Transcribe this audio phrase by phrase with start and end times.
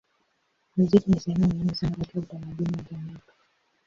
[0.75, 3.33] Muziki ni sehemu muhimu sana katika utamaduni wa Jamaika.